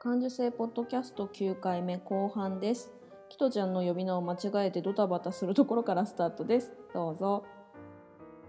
[0.00, 2.92] 感受性ポッドキャスト9回目後半です。
[3.28, 6.70] キトちゃんの呼び名を間違えてドタバタするところからスタートです。
[6.94, 7.44] どうぞ。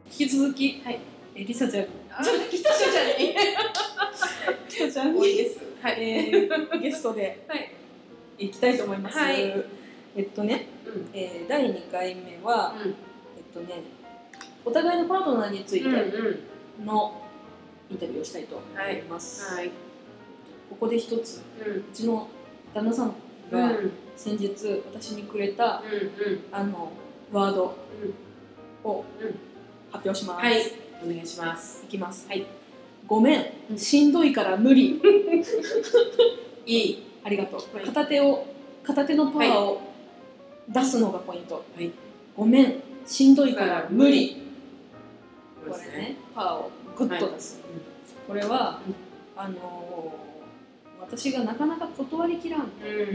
[0.05, 0.99] 引き続き、はい、
[1.33, 3.35] えりさちゃん、あ、ちょっと、きたしじゃない。
[4.69, 5.59] きとちゃんに、多いです。
[5.81, 6.03] はい。
[6.03, 7.71] えーゲストではい。
[8.37, 9.17] 行きたいと思います。
[9.17, 9.65] はい
[10.15, 11.09] えっとね、うん。
[11.15, 12.91] えー第2回目は、うん。
[12.91, 13.81] えっとね、
[14.63, 15.95] お互いのパートナーについてうん。
[16.79, 16.85] うん。
[16.85, 17.23] の
[17.89, 19.51] インタビューをしたいと思います。
[19.51, 19.88] はい。
[20.69, 21.73] ここで一つ、うん。
[21.77, 22.27] うちの
[22.73, 23.13] 旦那さん
[23.51, 23.61] うん。
[23.61, 23.69] うん。
[23.69, 23.79] が
[24.15, 24.53] 先日
[24.93, 25.81] 私にくれた、
[26.21, 26.39] うん。
[26.51, 26.91] あの
[27.31, 27.75] ワード
[28.83, 29.39] をうん
[29.91, 30.45] 発表します。
[30.45, 30.61] はい。
[31.03, 31.83] お願いします。
[31.85, 32.27] いきます。
[32.27, 32.45] はい。
[33.07, 35.01] ごめん、しんどいから無理。
[36.65, 37.03] いい。
[37.23, 37.75] ありがとう。
[37.75, 38.45] はい片手を
[38.83, 39.81] 片手のパワーを
[40.69, 41.63] 出すのがポイント。
[41.75, 41.91] はい。
[42.37, 44.43] ごめん、しんどいから無理。
[45.67, 46.07] これね。
[46.09, 47.59] ね、パワーをグッと出す。
[48.27, 48.95] これは、うん
[49.41, 50.28] あのー
[51.01, 52.61] 私がなかなか断りきらん。
[52.61, 52.89] ね、うん。
[52.89, 53.09] うん。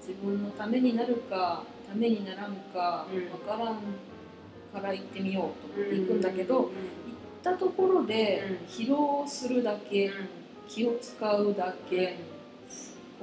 [0.00, 3.76] 自分のためになるか、ためにならんか、うんわからん
[4.72, 6.06] から行ってみようと思ってうん。
[6.06, 6.70] 行くんだけど、行っ
[7.42, 10.10] たところでうん疲労するだけ、
[10.68, 12.16] 気を使うだけ、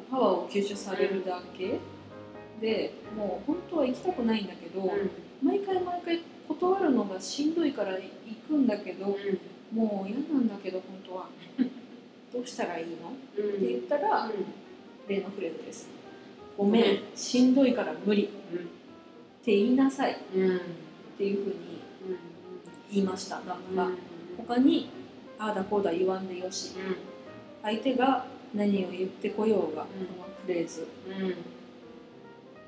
[0.09, 1.79] パワーを吸収されるだけ
[2.61, 4.91] でもう本当は行きたくないんだけど、
[5.43, 8.01] 毎回毎回断るのがしんどいから行
[8.47, 9.17] くんだけど
[9.73, 11.29] もう嫌なんだけど本当は
[12.35, 13.11] どうしたらいいの？
[13.11, 14.29] って言ったら
[15.07, 15.87] 例のフレーズです
[16.57, 18.27] 「ごめんしんどいから無理」っ
[19.45, 20.13] て言いなさい。
[20.13, 21.55] っていうふうに
[22.91, 23.37] 言いました。
[23.37, 23.91] 旦那が
[24.37, 24.89] 他に
[25.39, 26.73] ああだこうだ言わんでよし。
[27.63, 30.87] 相手が何を言ってこようが、このフレーズ。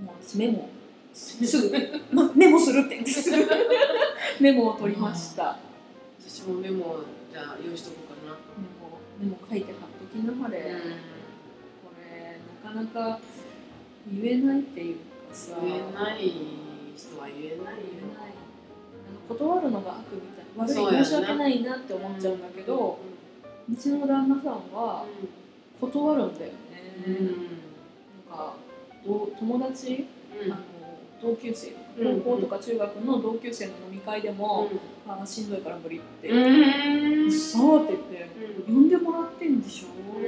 [0.02, 0.70] もう私メモ
[1.14, 1.76] すぐ、
[2.12, 3.38] ま、メモするって言ってすぐ。
[4.40, 5.58] メモを取りました。
[6.20, 7.00] 私もメモ
[7.34, 8.07] じゃあ用意しとこう
[9.20, 9.26] かな。
[9.26, 10.66] メモメモ書いて貼っときなはれ、こ
[12.02, 13.20] れなかなか
[14.12, 15.02] 言えないっていうか
[15.34, 15.58] さ。
[15.62, 16.32] 言えない
[16.96, 18.08] 人は言えない言えよ。
[18.14, 18.34] ない。
[19.08, 23.00] なんか断るのが悪みたい悪い申し訳ないなって思っちゃうんだけど、
[23.72, 25.06] うちの旦那さんは
[25.80, 26.58] 断るんだよね、
[27.06, 27.14] うん。
[27.14, 27.22] うん。
[27.26, 28.56] なんか
[29.06, 30.08] どう友達？
[30.44, 30.52] うん。
[30.52, 30.62] あの
[31.22, 31.70] 同級生。
[31.70, 34.70] うん高校とか中学の同級生の飲み会でも
[35.08, 37.32] 「あーしんどいから無理」って「うん。
[37.32, 38.30] そう」って言って
[38.68, 39.88] 「呼んでもらってんでしょ？
[40.18, 40.24] うん。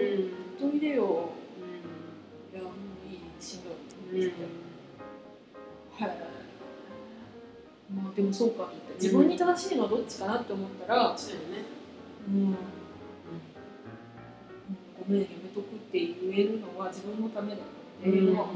[0.60, 1.30] ほっといでよ」
[2.54, 2.74] いやもう
[3.12, 4.36] いいしんどい」って言って
[6.04, 6.18] 「はい」
[7.96, 8.80] まあでもそうかって。
[9.02, 11.64] 自分に正しいのはどっちかなって思ったらそうよね。
[12.28, 12.56] 「うん、うん
[15.08, 17.60] ごめんやめとく」って言えるのは自分のためだっ
[18.04, 18.56] ていうのは思う。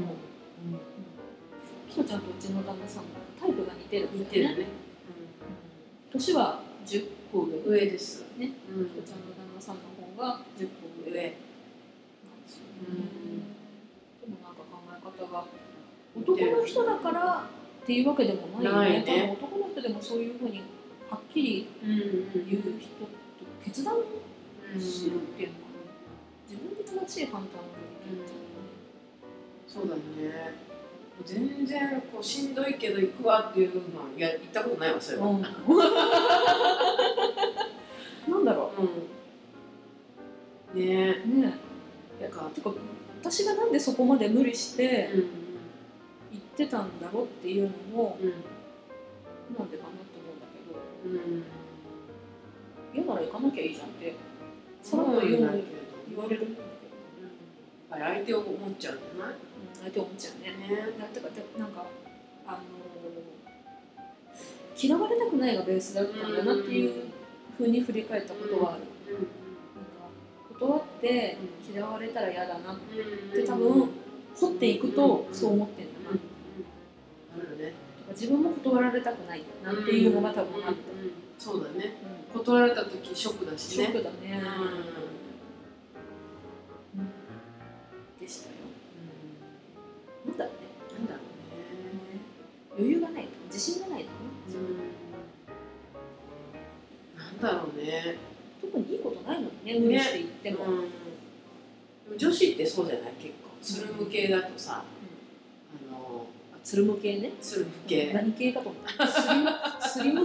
[1.88, 3.08] ひとちゃんとうちの旦那さんも
[3.40, 4.66] タイプが似てる似てるね。
[6.14, 8.24] 年は10個上です。
[8.38, 9.82] ねうんひとちゃんの旦那さんの
[10.16, 11.20] 方が10個上上。
[11.20, 13.02] なんですよね
[14.22, 15.44] でもなんか考え方が
[16.16, 17.48] 男の人だから
[17.82, 20.62] っていうわけでもないよねないね男の人でもそういうふうに
[21.10, 22.78] はっきり言う人って
[23.64, 23.98] 決断う
[24.78, 24.80] ん。
[24.80, 25.84] するっていうのかな
[26.48, 27.50] 自分で正しい判断をで
[28.06, 28.38] きるっていう
[29.68, 30.54] そうだね。
[31.24, 33.80] 全然こうしんどいけど行くわっていうの
[34.16, 35.26] いや行ったことないわそれは。
[35.28, 35.40] うん
[38.32, 38.72] なんだろ
[40.74, 40.80] うん。
[40.80, 41.54] ねうね
[42.20, 42.28] え。
[42.28, 42.50] か。
[42.54, 42.72] てか
[43.20, 45.20] 私がなんでそこまで無理してうん
[46.32, 48.30] 言ってたんだろうっていうのもうん
[49.56, 50.58] なんでかなって思うんだけ
[51.08, 51.44] どうん。
[52.94, 54.14] 嫌なら行かなきゃいいじゃんって
[54.82, 55.48] さらっと言うど。
[56.06, 59.34] 言われるんだけど、やっぱり相手を思っちゃうんじゃない？
[59.84, 60.50] うん、相手思っちゃうね。
[60.68, 60.76] ね。
[60.98, 61.84] だってかでなんか
[62.46, 62.60] あのー
[64.76, 66.92] 嫌われたくないがベースだったんだなっていう
[67.56, 71.38] ふうに振り返ったことはある、なんか断って
[71.72, 72.78] 嫌われたら嫌だなっう
[73.28, 73.30] ん。
[73.32, 73.88] て多分
[74.34, 76.16] 掘っていくとそう思ってんだな、
[78.10, 80.76] 自分も断られたくないなっていうのが多分あった、うん
[81.38, 81.96] そうだね。
[82.34, 82.40] うん。
[82.40, 83.84] 断られた時ショックだしね。
[83.86, 84.42] ショックだね、
[88.18, 88.54] うでしたよ。
[88.54, 88.63] ん。
[90.26, 90.68] なんだろうね
[90.98, 91.20] なんだろ
[92.76, 94.14] 余裕がない自信がないのね
[94.48, 94.84] うね。
[97.16, 98.16] なんだろうね。
[98.60, 100.64] 特にいいことないのにね無理して言っても、
[102.10, 102.18] うん。
[102.18, 103.50] 女子ってそうじゃない結構。
[103.62, 106.26] つるむ系だとさ、あの
[106.62, 108.12] つるむ系ねつるむ系。
[108.12, 109.06] 何系かと思った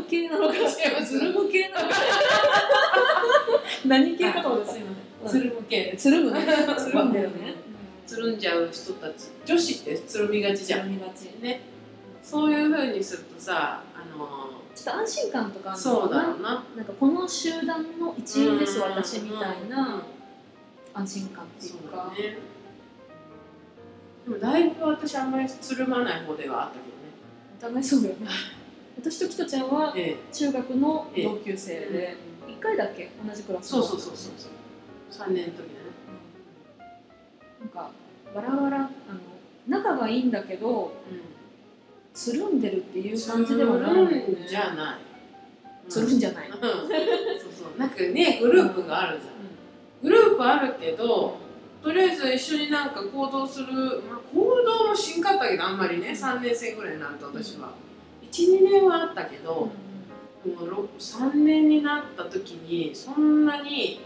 [0.09, 1.95] 系なのか違いますズルム系なのか
[3.85, 4.95] 何系かと思ったすいま
[5.29, 5.93] せんつるむ系。
[5.97, 6.45] つるむね
[6.77, 7.68] つるむだよね
[8.09, 9.27] つるんじゃう人たち。
[9.45, 10.89] 女子ってつるみがちじゃん。
[10.89, 11.25] みがち。
[11.43, 11.61] ね。
[12.23, 14.25] そういう風にするとさ、あの
[14.73, 16.63] ちょっと安心感とかあるのそうだろうな。
[16.75, 20.01] なんかこの集団の一員です私みたいな
[20.95, 22.37] 安心感っていうそうかだね。
[24.25, 26.91] でもだいぶ私あんまりつるまない方ではあったけどね。
[27.59, 28.27] お互いそうだよね。
[28.97, 32.17] 私とキトちゃんはえ中学の同級生え
[32.47, 33.11] で1回だっけ？
[33.23, 35.27] 同じクラスそうそうそうそうそう。
[35.29, 35.69] 3年の時だね。
[37.59, 37.91] なんか
[38.33, 38.89] バラバラあの
[39.67, 40.93] 仲がいいんだけど
[42.13, 44.99] つるんでるっていう感じではないつるんじゃない。
[45.89, 46.59] つるんじゃない、うん。
[46.59, 49.33] そうそうなんかねグループがあるじゃん。
[50.01, 51.37] グループあるけど
[51.83, 53.65] とりあえず一緒になんか行動する、
[54.09, 56.09] まあ、行動もしんかったけどあんまりね。
[56.09, 57.73] 3年生ぐらいになると私は。
[58.31, 59.71] 12年はあったけど、も
[60.45, 60.49] う
[60.99, 64.01] 3年になった時にそんなに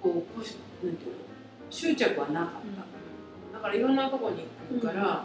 [0.00, 0.42] こうこ
[0.82, 1.16] うなんていうの
[1.68, 2.86] 執着はなかった、だ
[3.60, 5.24] からいろんなとこに行くから、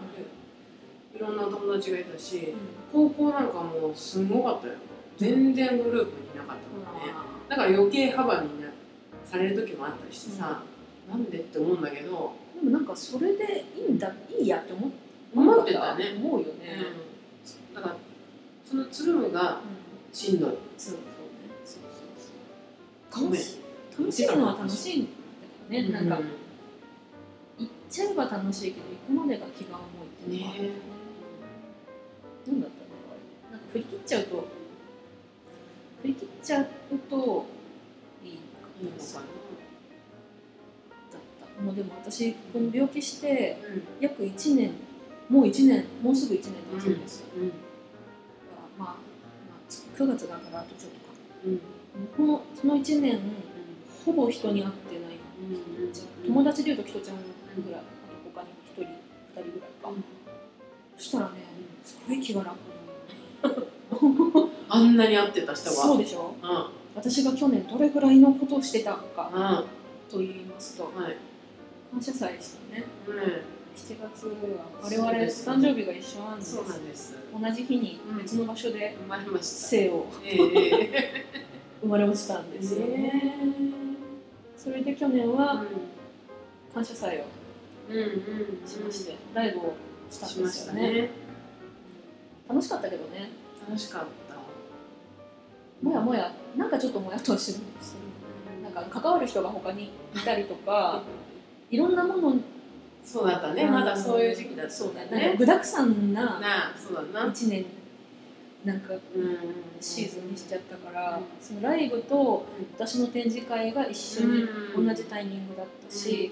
[1.16, 2.54] いろんな友達がいたし、
[2.92, 4.74] 高校なんかもうすごかったよ。
[5.18, 7.14] 全然グループにいなかったからね、
[7.48, 8.68] だから余計幅にな
[9.26, 10.62] される時もあったりしてさ、
[11.10, 14.92] なんでって思うんだけど、でもなんかそれでいいんだいいやって思っ
[15.34, 16.16] 思ってたね。
[16.18, 16.86] 思うよね、
[17.74, 17.96] だから
[18.70, 19.62] そのつるむが
[20.12, 20.50] しんどい。
[20.78, 21.02] そうそうね。
[21.64, 21.82] そう
[23.14, 23.60] そう楽しい。
[23.98, 25.10] 楽しいのは楽しいんだ
[25.72, 26.26] けどね、なんか
[27.96, 30.60] ちゃえば楽しいけど行くまでが気が重いっていうのは、ね
[32.46, 33.16] なんだったのか
[33.50, 34.48] ななんか振り切っちゃうと
[36.02, 36.68] 振り切っちゃう
[37.10, 37.46] と
[38.24, 39.22] いいのかな。
[41.14, 41.22] だっ
[41.58, 41.64] た。
[41.64, 43.84] もうでも私この病気してうん。
[44.02, 44.72] 約1年
[45.30, 47.48] もう1年もうすぐ1年経つんですよ、うん。
[47.48, 47.60] だか
[48.78, 51.14] らまあ、まあ、9月だからあとちょっとか。
[51.46, 51.60] うん。
[52.18, 53.20] このその1年
[54.06, 55.18] ほぼ人に会ってない。
[55.50, 56.28] うん。
[56.28, 57.16] 友達でいうとキトちゃん
[57.62, 57.82] ぐらい？
[57.82, 57.88] あと
[58.34, 60.04] 他に1人2人ぐらいか、うん。
[60.98, 61.32] そしたらね
[61.84, 62.56] すごい気が楽。
[64.70, 65.76] あんなに会ってた人が。
[65.76, 66.36] そうでしょ？
[66.42, 66.50] うん。
[66.50, 66.66] うん
[66.96, 69.66] 私が去年どれぐらいのことをしてたかは
[70.10, 70.88] と言いますとい。
[71.92, 72.86] 感謝祭でしたね。
[73.06, 73.16] うん。
[73.20, 73.42] 7
[73.76, 74.32] 月は
[74.82, 76.56] 我々誕生日が一緒なんです。
[76.56, 77.14] そうなんです。
[77.38, 79.68] 同じ日に別の場所で生まれました。
[79.68, 81.26] 生をええ。
[81.84, 82.98] 生まれ落ちたんですよね。
[82.98, 83.34] ね
[84.58, 85.66] それで去年は
[86.74, 87.24] 感謝祭を
[88.66, 89.74] しましてライブを
[90.10, 90.82] したんですよね。
[90.82, 91.10] たね。
[92.50, 93.30] 楽しかったけどね。
[93.68, 95.86] 楽しかった。
[95.88, 96.32] もやもや。
[96.58, 98.00] なんかちょっともやっとはしてるんですよ。
[98.64, 99.86] なんか関わる人が他に
[100.16, 101.04] いたりとか
[101.70, 102.36] いろんなもの。
[103.04, 103.66] そうだったね。
[103.70, 105.22] まだそういう時期だったそうだねね。
[105.22, 107.32] なんか具だくさんななあそうだな。
[107.32, 107.66] 1年
[108.64, 109.00] なんかうん。
[109.80, 111.24] シーズンにしちゃったから、うん。
[111.40, 112.46] そのライブと
[112.76, 114.44] 私の展示会が一緒に
[114.76, 114.88] うん。
[114.88, 116.32] 同じタイミングだったし、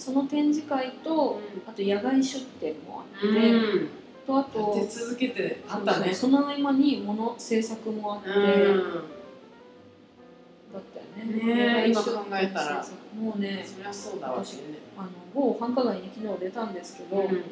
[0.00, 1.38] その展示会と
[1.68, 3.88] あと野外出店もあって、うん。
[4.26, 6.14] とあと立て続けてあったね。
[6.14, 8.36] その合間に物制作もあって、うん。
[10.72, 11.84] だったよね。
[11.84, 12.86] ね今考えたら。
[13.14, 14.60] もうねそりゃそうだわ私
[14.96, 17.44] あの某繁華街に昨日出たんですけど、うん。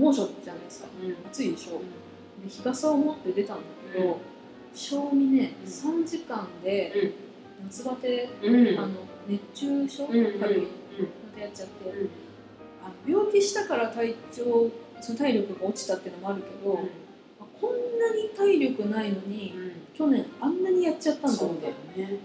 [0.00, 0.88] 猛暑じゃないですか。
[1.02, 1.16] うん。
[1.26, 1.80] 暑いでしょ、
[2.40, 3.62] で日傘を持って出たんだ
[3.92, 4.20] けど、
[4.72, 5.68] 正味ねうん。
[5.68, 7.12] 3時間で
[7.64, 8.78] 夏バテ、うん。
[8.78, 8.90] あの
[9.26, 10.22] 熱中症、軽
[10.60, 11.72] いのでやっちゃって、
[12.84, 16.78] あの病気したから体調その体力が落ちたっていうのもあるけど、
[17.40, 19.54] あこんなに体力ないのに
[19.94, 22.00] 去年あんなにやっちゃったんだって。
[22.00, 22.18] ね。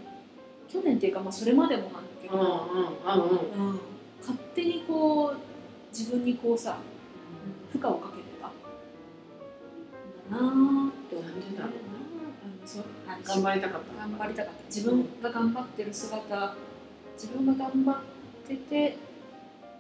[0.68, 3.80] 去年っていうか、まあ、それまでもなんだけど、うんうんうんうん。
[4.20, 5.38] 勝手にこう
[5.98, 6.78] 自分にこうさ
[7.72, 8.48] 負荷をかけてた。
[10.38, 11.72] んだなーって思ってなんでだろう
[12.62, 12.68] うん。
[12.68, 12.84] そう。
[13.08, 13.96] あ頑張りたかった。
[14.08, 14.60] 頑張りたかった。
[14.68, 16.56] 自分が頑張ってる姿
[17.16, 17.96] 自分が頑張っ
[18.48, 18.98] てて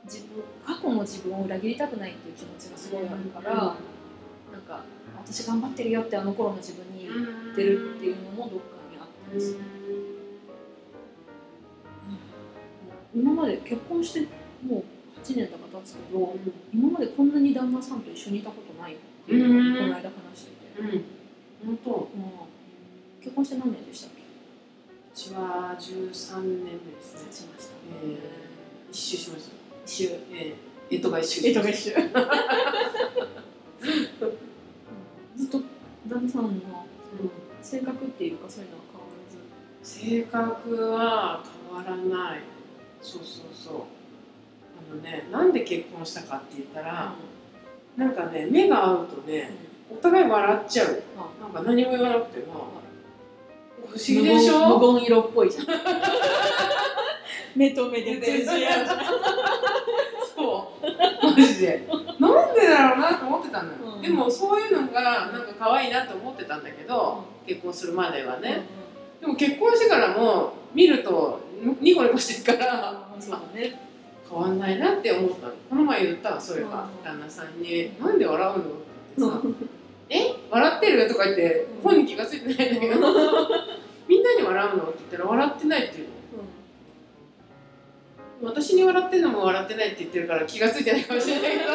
[0.06, 3.62] 自分過去の自分を裏切りたくないっていう気持ちがすごいあるから、な
[4.58, 4.84] んか
[5.18, 9.34] 私頑張ってるよってあの頃の自分に言ってるっていうのもどっかにあったん。
[9.34, 9.58] ですよ、
[13.16, 14.22] 今まで結婚して
[14.66, 14.84] もう
[15.22, 16.36] 8年とか経つけど
[16.74, 20.88] 今までこんなに旦那さんと一緒にいたことないっていうのをこの間話してて、うん。
[21.66, 21.92] 本当。
[21.92, 22.10] ううん。
[23.22, 24.22] 結婚して何年でしたっけ？
[25.14, 27.32] ちは13年目ですね。
[27.32, 27.74] しました。
[28.04, 28.47] えー
[28.92, 30.14] 一周しました一周。
[30.34, 32.08] えーえとが一周しました周。
[35.38, 35.60] ずっと
[36.08, 36.52] 旦那さんの
[37.62, 39.38] 性格っていうかそういうのは変わらず。
[39.84, 41.96] 性格は変わら
[42.30, 42.42] ない。
[43.02, 43.74] そうそうそう。
[44.92, 47.14] あのねなんで結婚したかって言ったら、
[47.98, 49.52] なんかね目が合うとね
[49.92, 51.04] お互い笑っちゃう。
[51.42, 52.54] なんか何も言わなくても
[53.88, 54.80] 不思議でしょ？
[54.80, 55.66] 無言色っぽいじゃん
[57.58, 59.00] 目と目で通じ合うじゃん。
[60.36, 61.26] そう。
[61.26, 61.88] マジで。
[62.20, 64.02] なんでだろうなと思ってたのよ、うん。
[64.02, 68.62] でもそういうのがなんか可愛いなと思ってたんだけど、結婚するまではね、
[69.22, 71.42] でも結婚してからも見ると
[71.82, 73.80] ニコニコしてるからあそうだね。
[74.30, 75.54] 変わんないなって思ったの。
[75.70, 76.84] この前言ったわそういえば。
[76.84, 77.04] うん。
[77.04, 78.58] 旦那さんに「なんで笑う
[79.20, 79.42] の?」ってさ。
[79.44, 79.70] うん
[80.10, 80.36] 「え？
[80.50, 81.82] 笑ってる?」とか言ってうん。
[81.84, 83.08] 本に気が付いてないんだけど
[84.08, 86.14] 「みんなに笑うの?」って言ったら「笑ってない」って言うの
[88.42, 91.72] 私に笑ってんのも笑ってないって言ってるから気が付いてないかもしれないけど。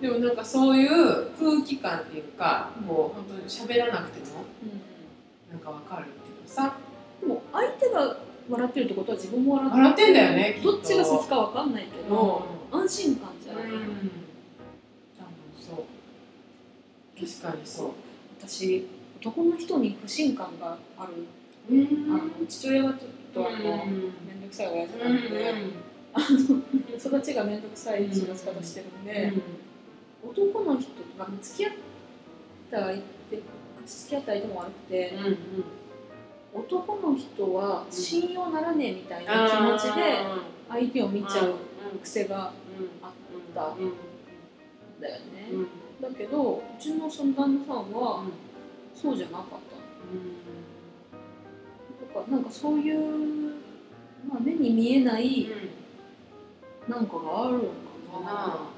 [0.00, 4.44] でもなんかそういう空気感っていうかもう本当に喋らなくても
[5.50, 6.76] なんかわかるっていうかさ。
[7.20, 8.16] でも相手が
[8.48, 13.70] 笑ってるってことは自分も笑って笑ってんだよねどっちが先かわかんないけど、安心感じゃない、うん。
[13.70, 13.88] 多分
[15.58, 15.84] そう。
[17.18, 17.90] 確かにそう。
[18.38, 18.86] 私
[19.20, 21.12] 男の人に不信感がある、
[21.70, 22.12] うん。
[22.12, 23.00] あの父親がちょっ
[23.32, 25.72] とあの、うんくさい親父うなんで、ん。
[26.14, 29.32] あの育ちが面倒くさい育ち方してるんで、
[30.24, 31.72] 男の人とか付き合っ
[32.70, 33.02] た相手
[33.84, 35.12] 付き合った相手も悪くて、
[36.54, 40.22] 男の人は信用ならねえみたいな気持ちで
[40.68, 41.56] 相手を見ちゃう
[42.00, 42.52] 癖が
[43.02, 43.12] あっ
[43.54, 43.74] た。
[43.74, 43.76] ん
[45.00, 45.66] だよね、うん
[46.00, 48.24] だけどうちのその旦那さんは
[48.94, 49.54] そうじゃなかった。
[52.16, 53.43] だからなんかそういう、
[54.28, 55.48] まあ、目に見えない
[56.88, 58.30] なんかがあるのかな。
[58.30, 58.70] あ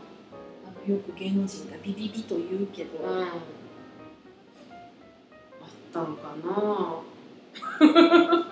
[0.88, 3.22] のよく芸能人がビビビと言うけど、うん。
[3.22, 3.28] あっ
[5.92, 7.02] たのかな。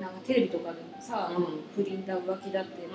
[0.00, 1.44] なんかテレビとかでもさ、うん。
[1.74, 2.84] 不倫だ浮気だって。
[2.84, 2.92] うん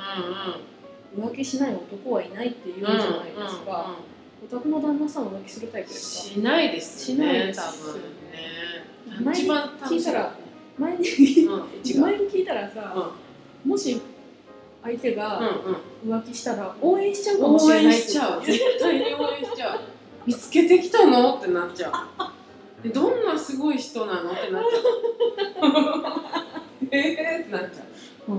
[1.15, 3.95] 浮気しない男はいないって言うじゃないですか、
[4.43, 6.33] お宅の旦那さんは浮気するタイプですか？
[6.35, 8.01] しないですよしないねです多分
[9.23, 9.31] ね。
[9.39, 10.36] 一番聞いたら
[10.77, 10.97] 前に
[11.99, 13.11] 前に聞いたらさ、
[13.65, 14.01] もし
[14.83, 16.17] 相手がうんうん。
[16.19, 19.79] 浮気したら応援しちゃうかもしれないしちゃう絶対に応援しちゃう。
[20.25, 21.93] 見つけてきたのってなっちゃう。
[22.83, 24.79] でどんなすごい人なのってなっちゃ
[25.67, 26.87] う。
[26.91, 27.83] ええってなっちゃ
[28.29, 28.33] う。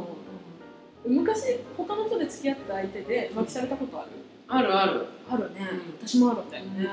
[1.06, 1.16] うん。
[1.16, 4.10] 昔他の人で付き合った相手で浮気されたことある？
[4.50, 6.08] あるある、あるね、うん。
[6.08, 6.88] 私もあるんだよね、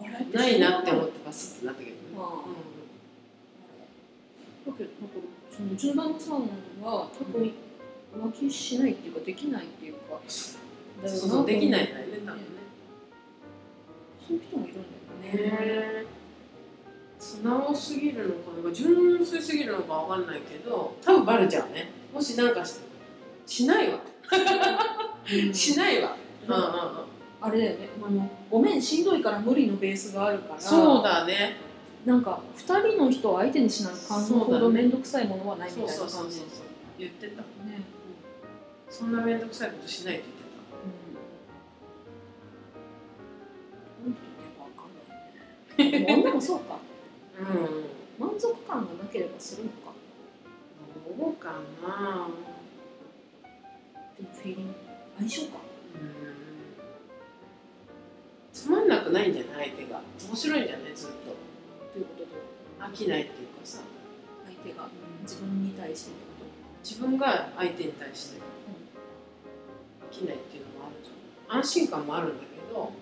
[0.00, 0.08] あれ？
[0.24, 1.96] ってないなって思うってバスってなったけどね、
[4.66, 5.16] だけどなんか
[5.50, 6.40] そのうちの旦那さん
[6.82, 7.52] は多分
[8.14, 10.18] 浮気しないっていうかできないっていうかだ
[10.98, 12.42] うん、よなそうそうできないんだよね多分ね
[14.26, 16.04] そういう人もいるんだよねね
[17.18, 22.80] 素直すぎるのかなんか純粋すぎるのかわかんないけど多分バレちゃうねもしなんかし
[23.46, 24.00] しないわ
[25.52, 26.68] しないわ、うんうんうん、
[27.40, 31.65] あれだよねあのごめんしんどいから無理のベースがあるからそうだね
[32.06, 34.52] なんか2人の人を相手にしない感そうだね。
[34.54, 36.66] ほど面倒くさいものはないみたそいうな感じそうそうそう。
[36.98, 37.42] 言ってた。
[37.42, 37.44] ね
[38.88, 40.24] そんな面倒くさいことしないって
[44.06, 44.94] うんこの人ってやっぱ分かん。
[45.76, 46.78] ないねでも女もそうか。
[47.40, 48.26] うん。
[48.30, 49.76] 満足感がなければするのか。
[51.18, 51.52] どうか
[51.86, 52.28] な。
[54.16, 54.74] でもフィーリング
[55.18, 55.58] 相性か。
[55.94, 56.14] うん。
[58.52, 59.70] つまんなくないんじゃない？
[59.70, 60.00] 相手が。
[60.28, 60.94] 面白いんじゃない？
[60.94, 61.16] ずっと
[61.96, 62.30] ということで
[62.78, 63.80] 飽きないっていうかさ。
[64.44, 64.86] 相手が
[65.22, 66.44] 自分に対してってこ
[66.84, 68.36] 自分が相手に対して。
[68.36, 71.58] 飽きないっていうのもあるじゃん。
[71.58, 72.92] 安心感もあるんだけどなんか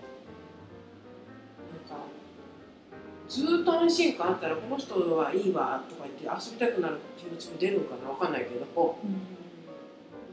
[3.27, 8.99] ずーっと安心感あったらこの人はいいわとか言って遊びたくなる気持ちも出るのかなわかんないけどどと、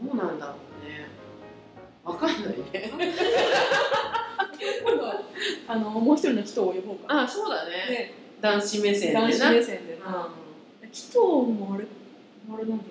[0.02, 1.08] うなんだろうね。
[2.04, 2.92] わかんないね。
[4.84, 5.20] 今度は
[5.68, 7.70] あのもう一人の人を呼ぼうかあそうだね。
[7.88, 9.20] で男子目線でな。
[9.22, 10.28] 男子目線でうな
[10.90, 11.86] 紀藤もあれ
[12.52, 12.90] あれなんだよ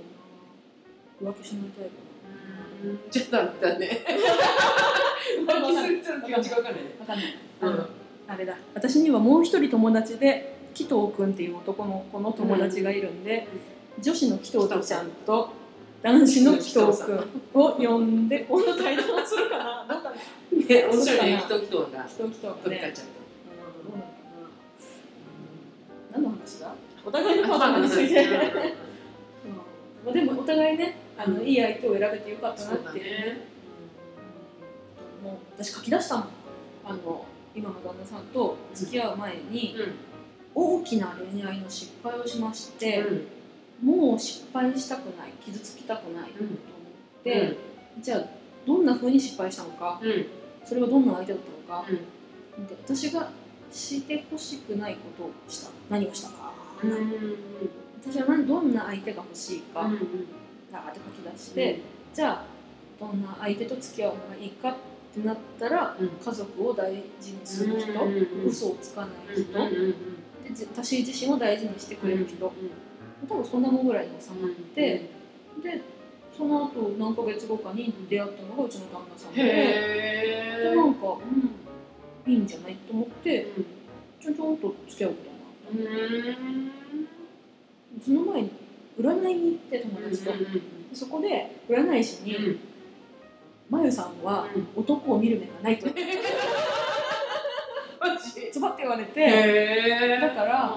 [1.22, 1.90] な浮気しないタイ
[2.82, 4.04] プんじゃあだったね。
[5.46, 6.84] 浮気する気持ちがわかんない。
[7.06, 7.18] かん。
[7.18, 7.26] ない、
[7.62, 7.86] うん
[8.28, 8.56] あれだ。
[8.74, 13.46] 私にはもう一人友達で紀藤君っていう男の子の友達がいるんで、
[14.02, 15.50] 女子の紀藤ちゃんと
[16.02, 17.20] 男子の紀藤君
[17.54, 19.86] を呼んでこの対談をするかな？
[19.88, 20.16] どうかな？
[20.16, 21.38] ね面白いね。
[21.38, 22.04] 人人が。
[22.06, 22.94] 紀藤紀藤がね
[27.06, 28.28] お互いのパートナーについて、
[30.06, 33.48] まあ、でもお互いねあのいい相手を選べてよかったなっていうだね。
[35.24, 36.28] もう私書き出したもん。
[36.86, 37.26] あの
[37.56, 39.76] 今の旦那さんと付き合う前に
[40.56, 43.04] 大きな恋愛の失敗をしまして、
[43.84, 46.56] もう失敗したくない傷つきたくないと思っ
[47.24, 47.58] て、
[48.00, 48.26] じゃあ
[48.66, 50.26] どんな風に失敗したのかうんうん。
[50.66, 52.68] それはどんな相手だったのか、うん。
[52.68, 53.30] で私が
[53.72, 55.72] してほしくないことをした。
[55.90, 56.51] 何をしたか、
[56.84, 57.36] うんうん。
[58.04, 59.98] 私は何どんな相手が欲しいか、うん
[60.72, 61.82] ガーって書き出して、
[62.14, 62.46] じゃあ
[63.00, 64.76] どんな相手と付き合うのがいいかっ
[65.14, 66.10] てなったら、うん。
[66.10, 69.96] 家族を大事にする人、うんうんうん嘘をつかない人、うんうんうん
[70.44, 72.52] でじ私自身を大事にしてくれる人、う
[73.28, 74.82] 多分そんなもんぐらいの差んがあって、
[75.62, 75.82] で
[76.36, 81.18] その後何ヶ月後かに出会ったのがうちの旦那さんで、でなんか、
[82.26, 83.48] うん、いいんじゃないと思って
[84.20, 85.31] ちょんちょんと付き合うこと
[88.04, 88.52] その前に
[89.00, 90.32] 占いに行って友達と、
[90.94, 92.60] そこで占い師に
[93.70, 95.88] 「まゆさんは男を見る目がない」と。
[98.02, 98.52] マジ？
[98.52, 100.76] ズバッて言われてへだから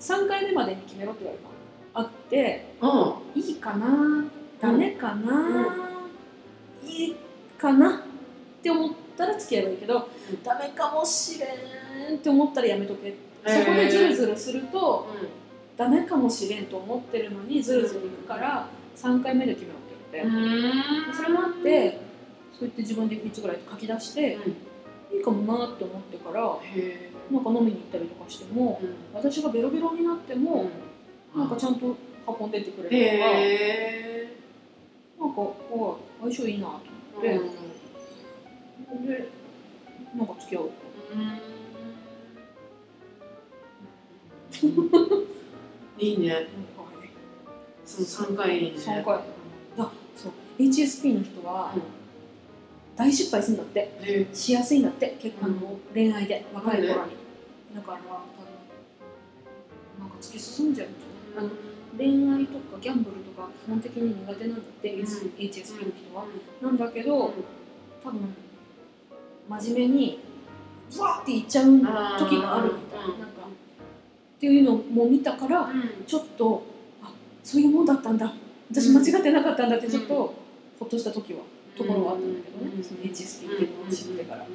[0.00, 1.54] 3回目までに決めろって言われたの。
[1.94, 3.40] あってうん。
[3.40, 4.24] いいかな
[4.60, 5.90] ダメかな、
[6.84, 7.16] いい
[7.56, 8.00] かなっ
[8.62, 10.42] て思ったら付き合えばいいけど、うん。
[10.42, 11.46] ダメかもしれ
[12.14, 13.14] んって思ったらやめとけ
[13.46, 15.08] そこでズルズルすると
[15.76, 19.80] ダメかもしれんと思ってるのにズルズルいくから3回目で決めろっ
[20.12, 22.00] て言われて、それもあって
[22.58, 24.38] そうやって自分でいつぐらい書き出して、
[25.12, 28.80] いいかもなって思ってからへなんか飲みに行ったりとかしても
[29.12, 30.70] 私がベロベロになっても、
[31.34, 31.96] なんかちゃんと
[32.26, 34.32] 運んでってくれるとか、へ
[35.18, 37.28] なんかお相性いいなと思って、
[39.06, 39.28] で
[40.16, 40.70] なんか付き合おう
[45.98, 46.48] いいね。
[47.84, 48.78] その3回いいね。
[48.78, 49.14] 3回。
[49.78, 50.32] あそう。
[50.58, 51.82] HSP の人はうん。
[52.96, 53.80] 大失敗するんだって。
[54.00, 55.16] へしやすいんだって。
[55.20, 57.12] 結婚の恋愛で若い頃に、
[57.74, 58.48] だから多分
[60.00, 61.46] なんか突き進んじゃうんじゃな。
[61.46, 61.50] いあの
[61.96, 65.02] 恋愛とかギャンブルとか基本的に苦手なんだって、うん。
[65.02, 66.24] HSP の人は、
[66.62, 67.32] うなんだけど、ん。
[68.02, 68.34] 多分
[69.48, 70.20] 真面目に
[70.94, 73.48] ブワーっていっちゃう時があるみたいな,、なんか
[74.44, 75.70] っていうのも見たから
[76.06, 76.62] ちょっと
[77.02, 77.10] あ
[77.42, 78.30] そういうもんだったんだ。
[78.70, 80.34] 私間違ってなかったんだってちょっとほ
[80.84, 81.40] っとした時は
[81.76, 84.50] ところはあったんだけどね、その HSP っていうのを知ってから、だか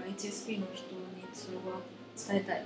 [0.00, 1.80] ら HSP の人にそれは
[2.16, 2.64] 伝えたい。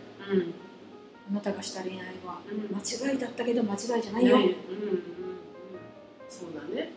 [1.31, 2.40] あなたがした恋愛は
[2.71, 4.38] 間違いだったけど間違いじゃないよ、
[6.29, 6.90] そうだね。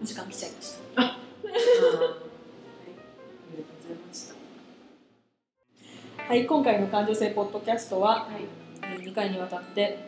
[0.00, 1.15] お時間来ちゃいました
[6.28, 8.42] はい今回の感情性ポッドキャストははい。
[8.82, 9.98] えー2回にわたって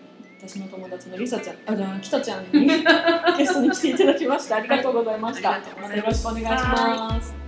[0.41, 2.67] 私の友達のりさちゃんあじゃあきたちゃんに
[3.39, 4.57] ゲストに来ていただきました。
[4.57, 5.53] ありがとうございました。
[5.53, 5.97] ありがとうございまた。
[5.97, 7.48] よろしくお願いします